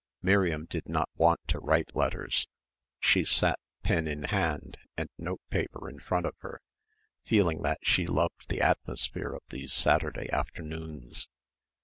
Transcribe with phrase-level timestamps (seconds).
[0.23, 2.47] Miriam did not want to write letters.
[2.99, 6.59] She sat, pen in hand, and note paper in front of her,
[7.23, 11.27] feeling that she loved the atmosphere of these Saturday afternoons.